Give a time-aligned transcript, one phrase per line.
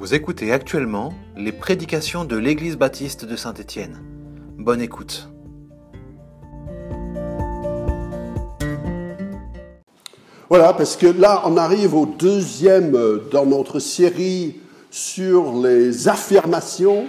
[0.00, 3.98] Vous écoutez actuellement les prédications de l'Église baptiste de Saint-Étienne.
[4.56, 5.28] Bonne écoute.
[10.48, 14.60] Voilà, parce que là, on arrive au deuxième euh, dans notre série
[14.92, 17.06] sur les affirmations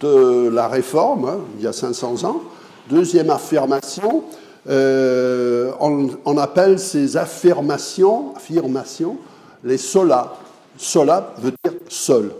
[0.00, 2.40] de la réforme, hein, il y a 500 ans.
[2.88, 4.24] Deuxième affirmation,
[4.70, 9.18] euh, on, appelle ces affirmations, affirmations
[9.62, 10.32] les sola.
[10.76, 12.32] Sola veut dire seul.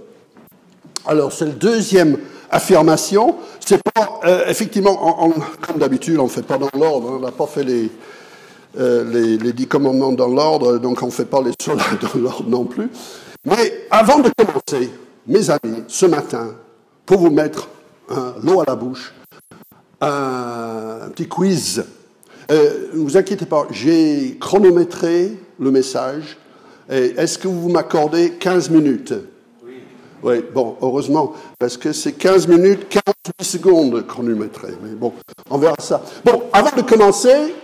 [1.07, 2.19] Alors, c'est la deuxième
[2.51, 3.37] affirmation.
[3.61, 4.97] C'est pas, euh, effectivement,
[5.61, 7.13] comme d'habitude, on ne fait pas dans l'ordre.
[7.13, 7.91] On n'a pas fait les,
[8.79, 12.49] euh, les, dix commandements dans l'ordre, donc on ne fait pas les solas dans l'ordre
[12.49, 12.91] non plus.
[13.45, 14.91] Mais avant de commencer,
[15.27, 16.55] mes amis, ce matin,
[17.05, 17.69] pour vous mettre
[18.43, 19.13] l'eau à la bouche,
[20.01, 21.85] un, un petit quiz.
[22.51, 26.37] Euh, ne vous inquiétez pas, j'ai chronométré le message.
[26.89, 29.15] Est-ce que vous m'accordez 15 minutes?
[29.65, 29.83] Oui.
[30.23, 34.69] Oui, bon, heureusement, parce que c'est 15 minutes, 48 secondes chronométré.
[34.83, 35.13] Mais bon,
[35.51, 36.03] on verra ça.
[36.25, 37.55] Bon, avant de commencer,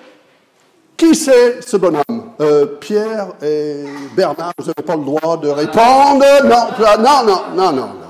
[0.96, 2.32] qui c'est ce bonhomme?
[2.40, 3.84] Euh, Pierre et
[4.16, 6.24] Bernard, vous n'avez pas le droit de répondre?
[6.44, 7.72] Non, non, non, non.
[7.72, 8.02] Non.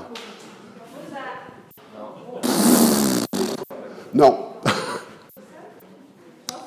[4.13, 4.37] Non.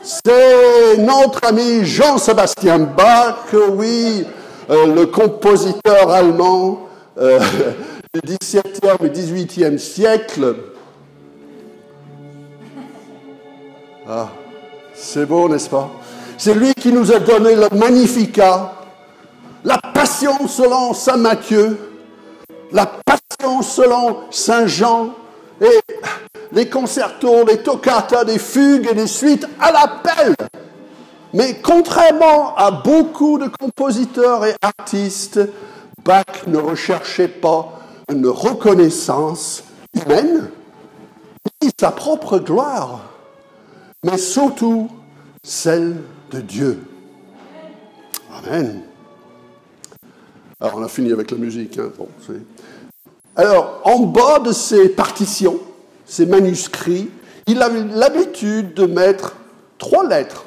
[0.03, 4.27] C'est notre ami Jean-Sébastien Bach, oui,
[4.69, 7.39] euh, le compositeur allemand euh,
[8.13, 8.63] du XVIIe
[9.05, 10.57] et XVIIIe siècle.
[14.09, 14.29] Ah,
[14.95, 15.91] c'est beau, n'est-ce pas?
[16.39, 18.73] C'est lui qui nous a donné le Magnificat,
[19.65, 21.79] la Passion selon Saint Matthieu,
[22.73, 25.15] la Passion selon Saint Jean,
[25.61, 25.81] et
[26.53, 30.35] les concertos, les toccatas, des fugues et des suites à l'appel.
[31.37, 35.39] Mais contrairement à beaucoup de compositeurs et artistes,
[36.03, 37.79] Bach ne recherchait pas
[38.11, 39.63] une reconnaissance
[39.93, 40.49] humaine,
[41.63, 43.01] ni sa propre gloire,
[44.03, 44.89] mais surtout
[45.43, 45.97] celle
[46.31, 46.81] de Dieu.
[48.39, 48.81] Amen.
[50.59, 51.79] Alors on a fini avec la musique.
[51.79, 51.91] hein.
[51.99, 52.09] Bon,
[53.37, 55.61] alors, en bas de ces partitions,
[56.07, 57.11] ces manuscrits,
[57.47, 59.37] il avait l'habitude de mettre
[59.77, 60.46] trois lettres.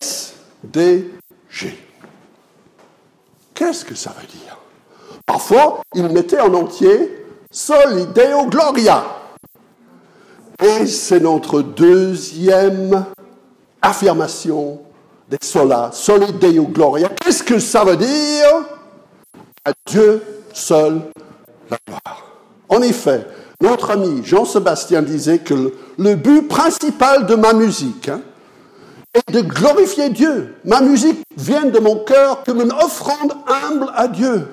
[0.00, 1.10] S, D,
[1.48, 1.78] G.
[3.54, 4.56] Qu'est-ce que ça veut dire?
[5.26, 9.04] Parfois, il mettait en entier Soli Deo Gloria.
[10.62, 13.04] Et c'est notre deuxième
[13.80, 14.80] affirmation
[15.28, 15.90] des solas.
[15.92, 17.08] Soli Deo Gloria.
[17.08, 18.64] Qu'est-ce que ça veut dire?
[19.64, 20.22] À Dieu
[20.52, 21.02] seul
[21.70, 22.32] la gloire.
[22.68, 23.26] En effet,
[23.60, 28.20] notre ami Jean-Sébastien disait que le, le but principal de ma musique hein,
[29.14, 30.54] est de glorifier Dieu.
[30.64, 34.48] Ma musique vient de mon cœur comme une offrande humble à Dieu.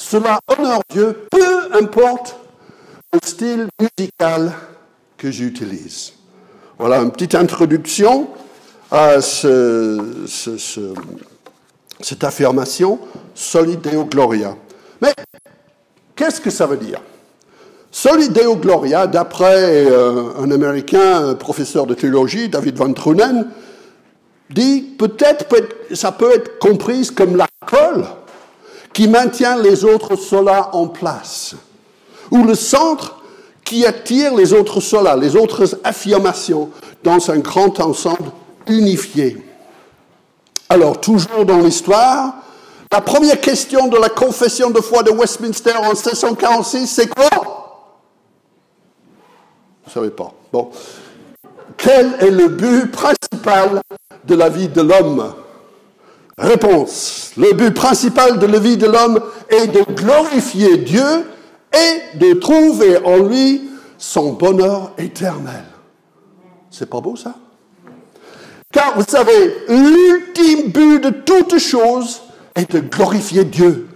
[0.00, 2.36] Cela honore Dieu, peu importe
[3.12, 4.52] le style musical
[5.16, 6.12] que j'utilise.
[6.78, 8.28] Voilà une petite introduction
[8.90, 10.94] à ce- ce- ce,
[12.00, 12.98] cette affirmation,
[13.34, 14.56] Soli Deo Gloria.
[15.00, 15.14] Mais
[16.16, 17.00] qu'est-ce que ça veut dire?
[17.94, 23.48] Soli Deo Gloria, d'après euh, un Américain, professeur de théologie, David Van Trunen,
[24.48, 28.06] dit peut-être peut ça peut être compris comme la colle
[28.94, 31.54] qui maintient les autres solas en place,
[32.30, 33.20] ou le centre
[33.62, 36.70] qui attire les autres solas, les autres affirmations
[37.04, 38.30] dans un grand ensemble
[38.68, 39.36] unifié.
[40.70, 42.36] Alors, toujours dans l'histoire,
[42.90, 47.51] la première question de la confession de foi de Westminster en 1646, c'est quoi?
[49.92, 50.32] Ne savez pas.
[50.52, 50.70] Bon.
[51.76, 53.82] Quel est le but principal
[54.24, 55.34] de la vie de l'homme?
[56.38, 57.32] Réponse.
[57.36, 61.26] Le but principal de la vie de l'homme est de glorifier Dieu
[61.72, 65.64] et de trouver en lui son bonheur éternel.
[66.70, 67.34] C'est pas beau ça?
[68.72, 72.22] Car vous savez, l'ultime but de toute chose
[72.54, 73.88] est de glorifier Dieu.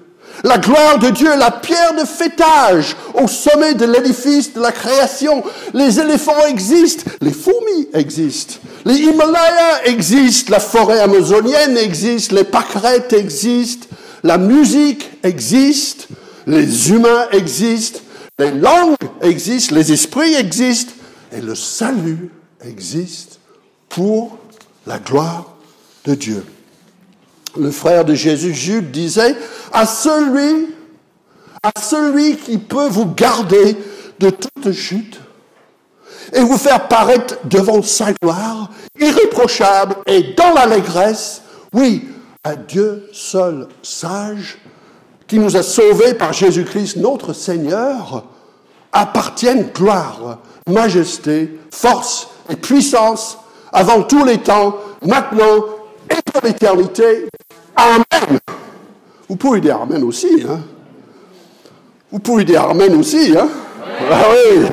[0.45, 5.43] La gloire de Dieu la pierre de fêtage au sommet de l'édifice de la création.
[5.73, 13.13] Les éléphants existent, les fourmis existent, les Himalayas existent, la forêt amazonienne existe, les pâquerettes
[13.13, 13.87] existent,
[14.23, 16.09] la musique existe,
[16.47, 18.01] les humains existent,
[18.39, 20.93] les langues existent, les esprits existent,
[21.33, 22.31] et le salut
[22.65, 23.41] existe
[23.89, 24.39] pour
[24.87, 25.57] la gloire
[26.05, 26.45] de Dieu.
[27.59, 29.35] Le frère de Jésus, Jude, disait,
[29.73, 30.75] à celui,
[31.63, 33.77] à celui qui peut vous garder
[34.19, 35.21] de toute chute
[36.33, 41.43] et vous faire paraître devant sa gloire, irréprochable et dans l'allégresse,
[41.73, 42.09] oui,
[42.43, 44.59] à Dieu seul sage,
[45.27, 48.25] qui nous a sauvés par Jésus-Christ notre Seigneur,
[48.93, 50.39] appartiennent gloire,
[50.69, 53.39] majesté, force et puissance
[53.73, 55.65] avant tous les temps, maintenant
[56.11, 57.29] et pour l'éternité.
[57.77, 58.39] Amen.
[59.29, 60.45] Vous pouvez dire Amen aussi.
[60.49, 60.61] Hein?
[62.11, 63.35] Vous pouvez dire Amen aussi.
[63.37, 63.49] Hein?
[64.11, 64.67] Ah oui.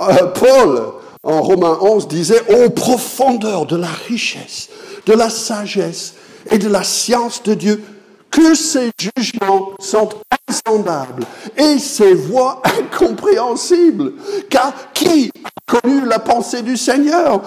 [0.00, 0.82] Euh, Paul,
[1.22, 4.68] en Romains 11, disait, ô profondeur de la richesse,
[5.06, 6.14] de la sagesse
[6.50, 7.82] et de la science de Dieu,
[8.30, 10.08] que ses jugements sont
[10.48, 11.24] insondables
[11.56, 14.14] et ses voies incompréhensibles.
[14.50, 17.42] Car qui a connu la pensée du Seigneur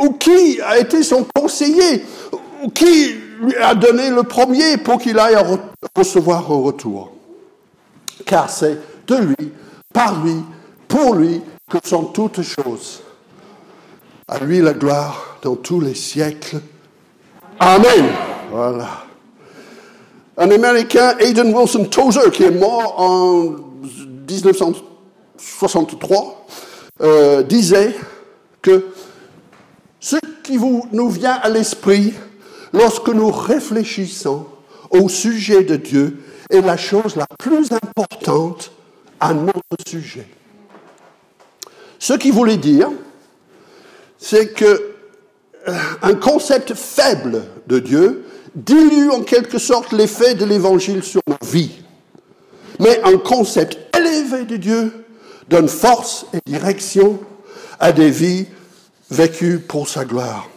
[0.00, 2.04] Ou qui a été son conseiller
[2.64, 5.36] Ou qui lui a donné le premier pour qu'il aille
[5.96, 7.12] recevoir un retour
[8.26, 9.52] Car c'est de lui,
[9.92, 10.36] par lui,
[10.86, 13.02] pour lui que sont toutes choses.
[14.28, 16.60] À lui la gloire dans tous les siècles.
[17.58, 18.04] Amen.
[18.50, 19.04] Voilà.
[20.36, 23.56] Un Américain, Aidan Wilson Tozer, qui est mort en
[24.28, 26.46] 1963,
[27.02, 27.96] euh, disait
[28.62, 28.86] que
[29.98, 32.14] ce qui vous, nous vient à l'esprit
[32.72, 34.46] lorsque nous réfléchissons
[34.90, 36.18] au sujet de Dieu
[36.50, 38.72] est la chose la plus importante
[39.20, 40.26] à notre sujet.
[41.98, 42.90] Ce qu'il voulait dire,
[44.18, 44.94] c'est que
[45.68, 45.72] euh,
[46.02, 48.24] un concept faible de Dieu
[48.54, 51.82] dilue en quelque sorte l'effet de l'évangile sur nos vies.
[52.78, 55.04] Mais un concept élevé de Dieu
[55.48, 57.20] donne force et direction
[57.78, 58.46] à des vies
[59.10, 60.48] vécues pour sa gloire.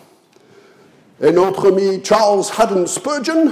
[1.22, 3.52] Et notre ami Charles Haddon Spurgeon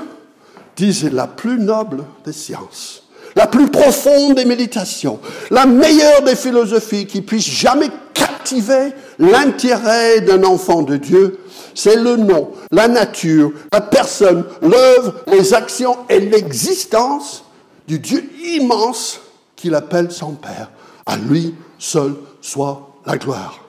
[0.76, 3.04] disait la plus noble des sciences,
[3.36, 5.20] la plus profonde des méditations,
[5.50, 11.40] la meilleure des philosophies qui puisse jamais captiver l'intérêt d'un enfant de Dieu,
[11.74, 17.44] c'est le nom, la nature, la personne, l'œuvre, les actions et l'existence
[17.88, 19.20] du Dieu immense
[19.56, 20.70] qu'il appelle son Père.
[21.06, 23.60] À lui seul soit la gloire.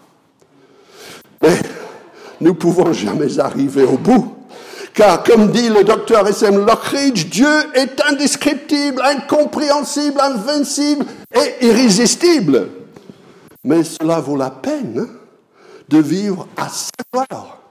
[2.42, 4.34] Nous pouvons jamais arriver au bout.
[4.92, 6.66] Car comme dit le docteur S.M.
[6.66, 12.68] Lockridge, Dieu est indescriptible, incompréhensible, invincible et irrésistible.
[13.64, 15.08] Mais cela vaut la peine
[15.88, 17.62] de vivre à sa gloire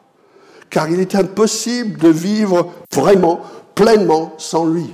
[0.72, 3.42] car il est impossible de vivre vraiment,
[3.76, 4.88] pleinement sans lui.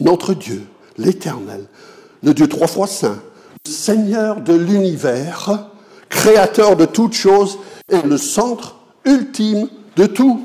[0.00, 0.64] Notre Dieu,
[0.96, 1.66] l'Éternel,
[2.22, 3.18] le Dieu trois fois saint,
[3.66, 5.68] Seigneur de l'univers,
[6.08, 10.44] créateur de toutes choses, est le centre ultime de tout.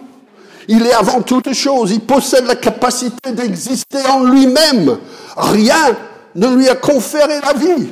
[0.68, 4.98] Il est avant toute chose, il possède la capacité d'exister en lui-même.
[5.36, 5.98] Rien
[6.36, 7.92] ne lui a conféré la vie.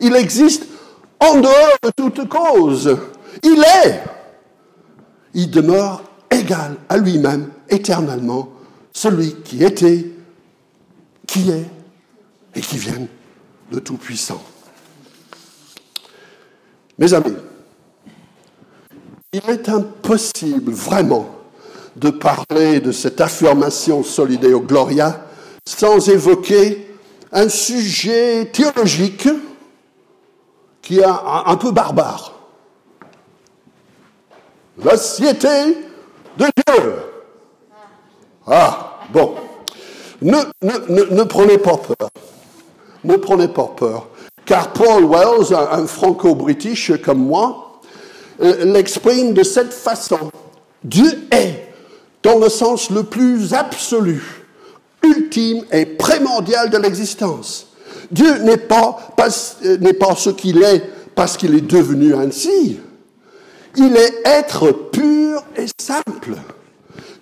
[0.00, 0.66] Il existe
[1.20, 2.96] en dehors de toute cause.
[3.42, 4.02] Il est
[5.34, 8.48] il demeure égal à lui-même éternellement,
[8.92, 10.06] celui qui était,
[11.26, 11.66] qui est
[12.54, 13.06] et qui vient
[13.72, 14.42] de Tout-Puissant.
[16.98, 17.34] Mes amis,
[19.34, 21.28] il est impossible vraiment
[21.96, 25.26] de parler de cette affirmation Solideo Gloria
[25.66, 26.88] sans évoquer
[27.32, 29.28] un sujet théologique
[30.82, 32.34] qui est un peu barbare
[34.82, 35.78] la cité
[36.36, 36.94] de Dieu.
[38.46, 39.34] Ah, bon.
[40.20, 42.08] Ne, ne, ne, prenez pas peur.
[43.04, 44.08] Ne prenez pas peur.
[44.44, 47.73] Car Paul Wells, un, franco-british comme moi,
[48.38, 50.30] l'exprime de cette façon.
[50.82, 51.72] Dieu est,
[52.22, 54.22] dans le sens le plus absolu,
[55.02, 57.68] ultime et primordial de l'existence.
[58.10, 59.14] Dieu n'est pas,
[59.64, 60.82] euh, pas ce qu'il est
[61.14, 62.78] parce qu'il est devenu ainsi.
[63.76, 66.36] Il est être pur et simple.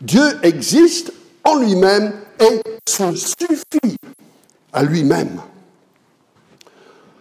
[0.00, 1.12] Dieu existe
[1.45, 3.97] en lui-même et se suffit
[4.73, 5.40] à lui-même.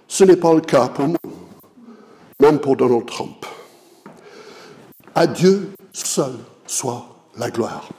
[0.08, 1.16] Ce n'est pas le cas pour nous,
[2.40, 3.46] même pour Donald Trump.
[5.16, 6.34] À Dieu seul
[6.66, 7.06] soit
[7.38, 7.90] la gloire.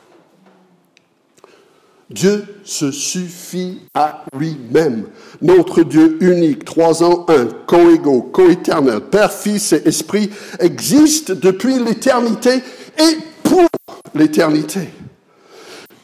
[2.08, 5.06] Dieu se suffit à lui-même.
[5.40, 12.62] Notre Dieu unique, trois en un, co-égaux, co-éternel, Père, Fils et Esprit, existe depuis l'éternité
[12.98, 13.68] et pour
[14.14, 14.90] l'éternité.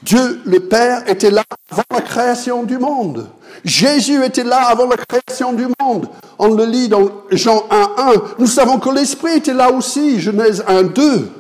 [0.02, 3.28] Dieu le Père était là avant la création du monde.
[3.64, 6.08] Jésus était là avant la création du monde.
[6.38, 8.12] On le lit dans Jean 1, 1.
[8.38, 11.30] Nous savons que l'Esprit était là aussi, Genèse 1, 2.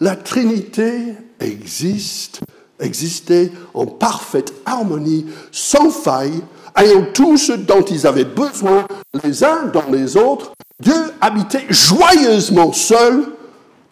[0.00, 2.40] La Trinité existe
[2.80, 6.42] existaient en parfaite harmonie, sans faille,
[6.76, 8.86] ayant tout ce dont ils avaient besoin
[9.24, 10.52] les uns dans les autres.
[10.80, 13.24] Dieu habitait joyeusement seul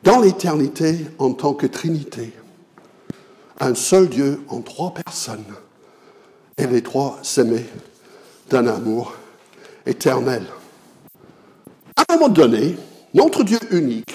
[0.04, 2.32] dans l'éternité en tant que Trinité.
[3.58, 5.44] un seul Dieu en trois personnes.
[6.58, 7.66] Et les trois s'aimaient
[8.48, 9.14] d'un amour
[9.84, 10.44] éternel.
[11.96, 12.76] À un moment donné,
[13.14, 14.14] notre Dieu unique,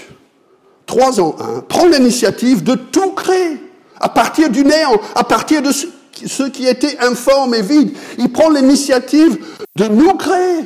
[0.85, 3.57] trois en un, prend l'initiative de tout créer
[3.99, 7.95] à partir du néant, à partir de ce qui était informe et vide.
[8.17, 9.45] Il prend l'initiative
[9.75, 10.65] de nous créer.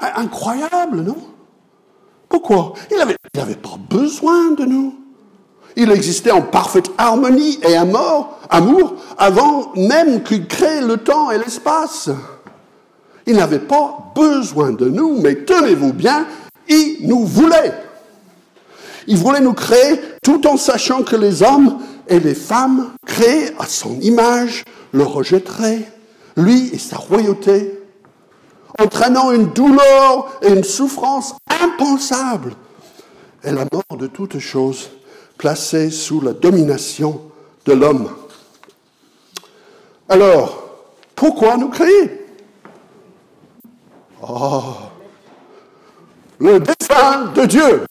[0.00, 1.16] Incroyable, non?
[2.28, 2.74] Pourquoi?
[2.90, 4.94] Il n'avait avait pas besoin de nous.
[5.76, 8.38] Il existait en parfaite harmonie et amour,
[9.18, 12.10] avant même qu'il crée le temps et l'espace.
[13.26, 16.26] Il n'avait pas besoin de nous, mais tenez-vous bien,
[16.68, 17.74] il nous voulait.
[19.06, 23.66] Il voulait nous créer tout en sachant que les hommes et les femmes créés à
[23.66, 25.90] son image le rejetteraient,
[26.36, 27.78] lui et sa royauté,
[28.78, 32.52] entraînant une douleur et une souffrance impensables
[33.44, 34.90] et la mort de toutes choses
[35.38, 37.22] placées sous la domination
[37.64, 38.10] de l'homme.
[40.08, 40.64] Alors,
[41.14, 42.26] pourquoi nous créer?
[44.20, 44.74] Oh,
[46.38, 47.84] le dessein de Dieu.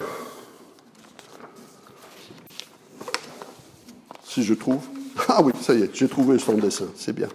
[4.26, 4.82] Si je trouve.
[5.30, 7.28] Ah oui, ça y est, j'ai trouvé son dessin, c'est bien.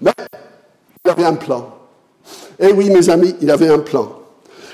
[0.00, 0.12] Mais
[1.04, 1.76] il avait un plan.
[2.58, 4.23] Eh oui, mes amis, il avait un plan.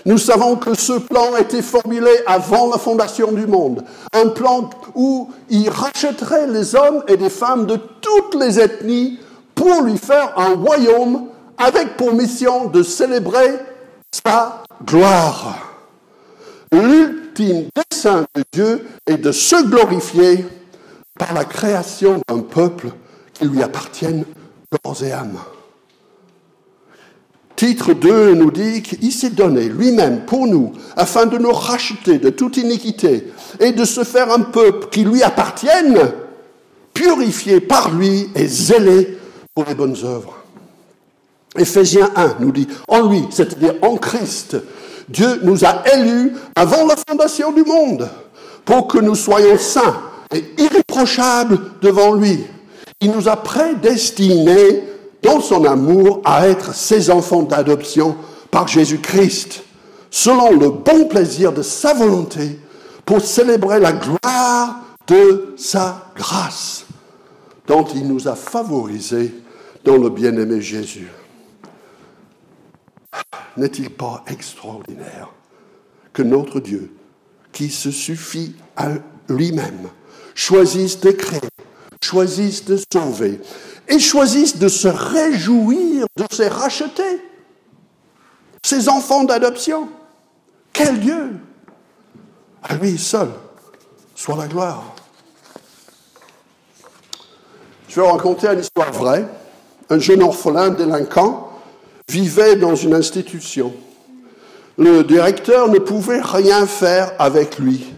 [0.07, 3.85] Nous savons que ce plan a été formulé avant la fondation du monde.
[4.12, 9.19] Un plan où il rachèterait les hommes et les femmes de toutes les ethnies
[9.54, 11.26] pour lui faire un royaume
[11.59, 13.59] avec pour mission de célébrer
[14.11, 15.59] sa gloire.
[16.73, 20.47] L'ultime dessein de Dieu est de se glorifier
[21.19, 22.88] par la création d'un peuple
[23.35, 24.25] qui lui appartienne
[24.83, 25.38] corps et âme.
[27.61, 32.31] Titre 2 nous dit qu'il s'est donné lui-même pour nous, afin de nous racheter de
[32.31, 33.26] toute iniquité
[33.59, 36.11] et de se faire un peuple qui lui appartienne,
[36.95, 39.19] purifié par lui et zélé
[39.55, 40.38] pour les bonnes œuvres.
[41.55, 44.57] Éphésiens 1 nous dit, en lui, c'est-à-dire en Christ,
[45.11, 48.09] Dieu nous a élus avant la fondation du monde
[48.64, 50.00] pour que nous soyons saints
[50.35, 52.43] et irréprochables devant lui.
[53.02, 54.83] Il nous a prédestinés
[55.23, 58.17] dans son amour à être ses enfants d'adoption
[58.50, 59.62] par Jésus-Christ,
[60.11, 62.59] selon le bon plaisir de sa volonté,
[63.05, 66.85] pour célébrer la gloire de sa grâce,
[67.67, 69.35] dont il nous a favorisés
[69.85, 71.09] dans le bien-aimé Jésus.
[73.57, 75.29] N'est-il pas extraordinaire
[76.12, 76.93] que notre Dieu,
[77.53, 78.91] qui se suffit à
[79.29, 79.89] lui-même,
[80.35, 81.41] choisisse de créer,
[82.03, 83.41] choisisse de sauver,
[83.89, 87.23] et choisissent de se réjouir de ces rachetés,
[88.63, 89.89] ces enfants d'adoption.
[90.73, 91.33] Quel Dieu
[92.63, 93.29] À lui seul
[94.15, 94.95] soit la gloire.
[97.89, 99.27] Je vais raconter une histoire vraie.
[99.89, 101.51] Un jeune orphelin délinquant
[102.09, 103.75] vivait dans une institution.
[104.79, 107.93] Le directeur ne pouvait rien faire avec lui.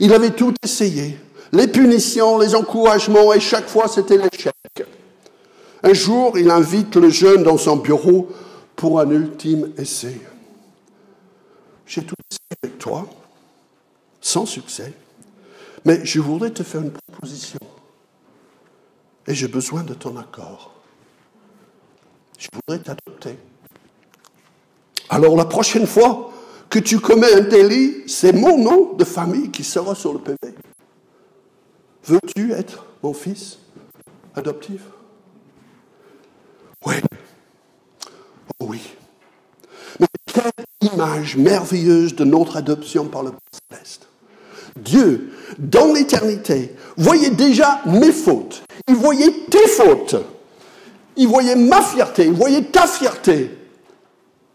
[0.00, 1.18] Il avait tout essayé.
[1.52, 4.54] Les punitions, les encouragements, et chaque fois c'était l'échec.
[5.84, 8.30] Un jour, il invite le jeune dans son bureau
[8.74, 10.18] pour un ultime essai.
[11.84, 13.06] J'ai tout essayé avec toi,
[14.18, 14.94] sans succès,
[15.84, 17.58] mais je voudrais te faire une proposition.
[19.26, 20.72] Et j'ai besoin de ton accord.
[22.38, 23.36] Je voudrais t'adopter.
[25.10, 26.32] Alors la prochaine fois
[26.70, 30.54] que tu commets un délit, c'est mon nom de famille qui sera sur le PV.
[32.06, 33.58] Veux-tu être mon fils
[34.34, 34.80] adoptif
[36.86, 36.96] oui.
[38.48, 38.80] Oh oui.
[40.00, 43.30] Mais quelle image merveilleuse de notre adoption par le
[43.70, 44.06] Céleste.
[44.76, 48.64] Dieu, dans l'éternité, voyait déjà mes fautes.
[48.88, 50.16] Il voyait tes fautes.
[51.16, 52.26] Il voyait ma fierté.
[52.26, 53.56] Il voyait ta fierté.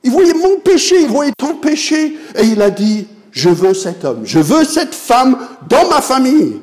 [0.04, 1.02] Il voyait mon péché.
[1.02, 2.18] Il voyait ton péché.
[2.36, 4.22] Et il a dit, je veux cet homme.
[4.26, 5.38] Je veux cette femme
[5.70, 6.60] dans ma famille.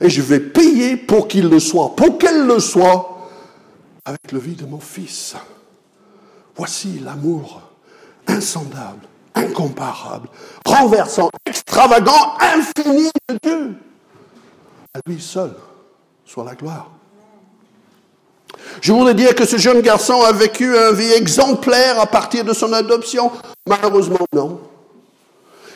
[0.00, 3.28] Et je vais payer pour qu'il le soit, pour qu'elle le soit
[4.04, 5.34] avec le vie de mon Fils.
[6.56, 7.62] Voici l'amour
[8.26, 10.28] insondable, incomparable,
[10.64, 13.74] renversant, extravagant, infini de Dieu.
[14.94, 15.54] À lui seul
[16.24, 16.90] soit la gloire.
[18.80, 22.52] Je voudrais dire que ce jeune garçon a vécu une vie exemplaire à partir de
[22.52, 23.30] son adoption.
[23.66, 24.60] Malheureusement, non.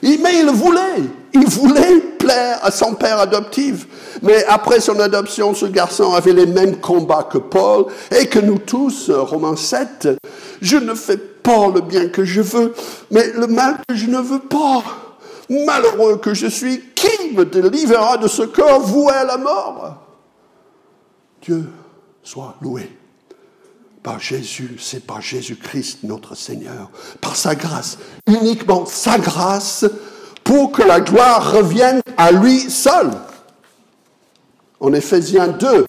[0.03, 1.03] Mais il voulait,
[1.33, 3.87] il voulait à son père adoptif.
[4.23, 8.59] Mais après son adoption, ce garçon avait les mêmes combats que Paul et que nous
[8.59, 10.09] tous, Romains 7.
[10.61, 12.75] Je ne fais pas le bien que je veux,
[13.11, 14.83] mais le mal que je ne veux pas.
[15.51, 19.99] Malheureux que je suis, qui me délivrera de ce corps voué à la mort?
[21.43, 21.69] Dieu
[22.23, 22.91] soit loué.
[24.03, 26.91] Par Jésus, c'est par Jésus-Christ notre Seigneur,
[27.21, 29.87] par sa grâce, uniquement sa grâce,
[30.45, 33.11] pour que la gloire revienne à lui seul.
[34.79, 35.87] En Éphésiens 2,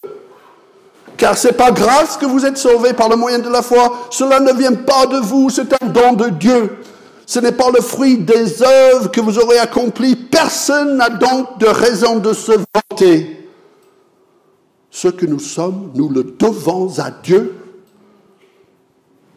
[1.17, 4.07] car c'est pas grâce que vous êtes sauvés par le moyen de la foi.
[4.09, 6.77] Cela ne vient pas de vous, c'est un don de Dieu.
[7.25, 10.15] Ce n'est pas le fruit des œuvres que vous aurez accomplies.
[10.15, 12.51] Personne n'a donc de raison de se
[12.91, 13.49] vanter.
[14.91, 17.55] Ce que nous sommes, nous le devons à Dieu.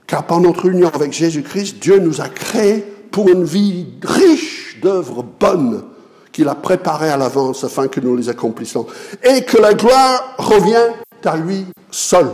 [0.07, 4.48] Car par notre union avec Jésus-Christ, Dieu nous a créés pour une vie riche
[4.81, 5.83] d'œuvres bonnes
[6.33, 8.87] qu'il a préparées à l'avance afin que nous les accomplissions.
[9.23, 10.93] Et que la gloire revient
[11.25, 12.29] à lui seul.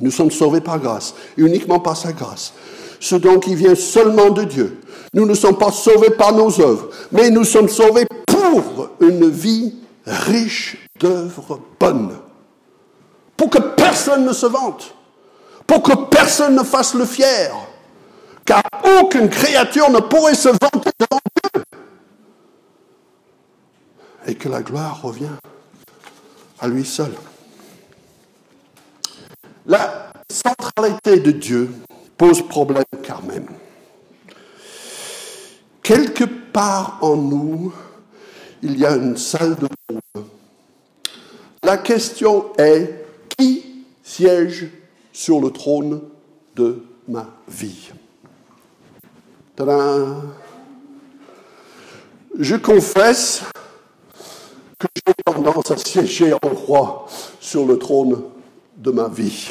[0.00, 2.52] Nous sommes sauvés par grâce, uniquement par sa grâce.
[3.00, 4.80] Ce don qui vient seulement de Dieu.
[5.14, 9.74] Nous ne sommes pas sauvés par nos œuvres, mais nous sommes sauvés pour une vie
[10.06, 12.16] riche d'œuvres bonnes.
[13.36, 14.94] Pour que personne ne se vante.
[15.66, 17.52] Pour que personne ne fasse le fier.
[18.92, 21.20] Car aucune créature ne pourrait se vanter devant
[21.54, 21.62] Dieu.
[24.26, 25.36] Et que la gloire revient
[26.60, 27.12] à lui seul.
[29.66, 31.70] La centralité de Dieu
[32.16, 33.46] pose problème quand même.
[35.82, 37.72] Quelque part en nous,
[38.62, 40.26] il y a une salle de trône.
[41.62, 43.04] La question est,
[43.36, 44.68] qui siège
[45.12, 46.02] sur le trône
[46.54, 47.92] de ma vie?
[52.38, 53.42] Je confesse
[54.78, 57.06] que j'ai tendance à siéger en roi
[57.40, 58.22] sur le trône
[58.76, 59.50] de ma vie.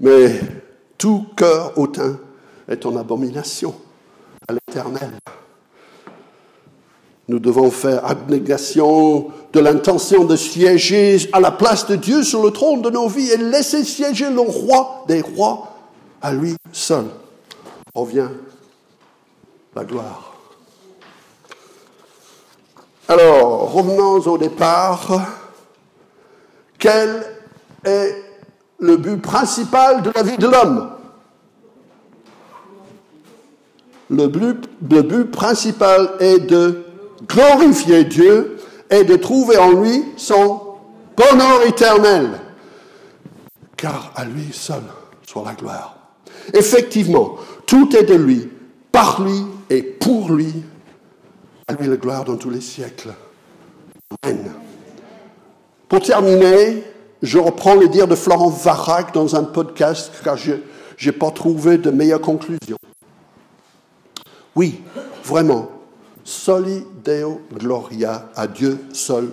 [0.00, 0.40] Mais
[0.96, 2.18] tout cœur hautain
[2.68, 3.74] est en abomination
[4.46, 5.12] à l'éternel.
[7.28, 12.50] Nous devons faire abnégation de l'intention de siéger à la place de Dieu sur le
[12.50, 15.74] trône de nos vies et laisser siéger le roi des rois
[16.22, 17.04] à lui seul.
[17.94, 18.28] Revient
[19.74, 20.34] la gloire.
[23.08, 25.08] Alors, revenons au départ.
[26.78, 27.24] Quel
[27.84, 28.22] est
[28.78, 30.90] le but principal de la vie de l'homme?
[34.10, 36.84] Le but, principal est de
[37.26, 38.58] glorifier Dieu
[38.90, 40.60] et de trouver en lui son
[41.16, 42.40] bonheur éternel.
[43.76, 44.82] Car à lui seul
[45.26, 45.96] soit la gloire.
[46.54, 47.36] Effectivement,
[47.68, 48.48] tout est de lui,
[48.90, 50.52] par lui et pour lui
[51.68, 53.10] à lui la gloire dans tous les siècles.
[54.22, 54.50] Amen.
[55.86, 56.82] Pour terminer,
[57.20, 60.54] je reprends les dires de Florent Varac dans un podcast car je
[61.04, 62.78] n'ai pas trouvé de meilleure conclusion.
[64.56, 64.80] Oui,
[65.22, 65.70] vraiment,
[66.24, 69.28] soli Deo Gloria, à Dieu seul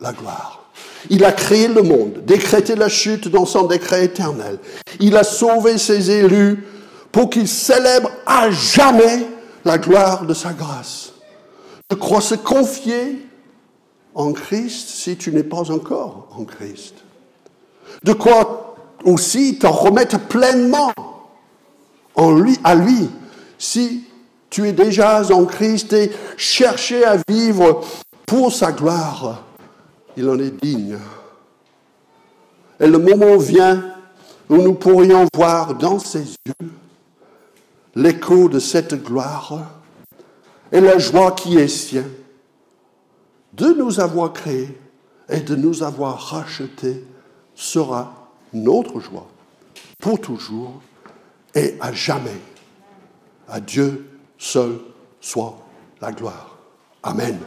[0.00, 0.72] la gloire.
[1.08, 4.58] Il a créé le monde, décrété la chute dans son décret éternel.
[4.98, 6.64] Il a sauvé ses élus
[7.12, 9.26] pour qu'ils célèbrent à jamais
[9.64, 11.12] la gloire de sa grâce.
[11.90, 13.26] Je crois se confier
[14.14, 16.94] en Christ si tu n'es pas encore en Christ.
[18.04, 20.92] De quoi aussi t'en remettre pleinement
[22.14, 23.10] en lui, à lui
[23.58, 24.04] si
[24.48, 27.82] tu es déjà en Christ et chercher à vivre
[28.26, 29.42] pour sa gloire.
[30.16, 30.98] Il en est digne.
[32.78, 33.94] Et le moment vient
[34.48, 36.70] où nous pourrions voir dans ses yeux
[37.94, 39.62] l'écho de cette gloire
[40.72, 42.04] et la joie qui est sien
[43.52, 44.78] de nous avoir créés
[45.28, 47.04] et de nous avoir rachetés
[47.54, 49.28] sera notre joie
[49.98, 50.80] pour toujours
[51.54, 52.40] et à jamais.
[53.48, 54.78] À Dieu seul
[55.20, 55.58] soit
[56.00, 56.56] la gloire.
[57.02, 57.38] Amen.